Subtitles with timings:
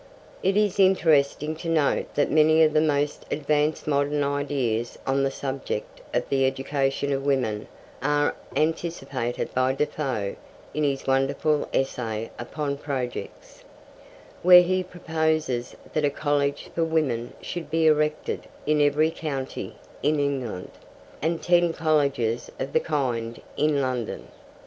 [0.41, 5.29] It is interesting to note that many of the most advanced modern ideas on the
[5.29, 7.67] subject of the education of women
[8.01, 10.37] are anticipated by Defoe
[10.73, 13.63] in his wonderful Essay upon Projects,
[14.41, 20.19] where he proposes that a college for women should be erected in every county in
[20.19, 20.71] England,
[21.21, 24.29] and ten colleges of the kind in London.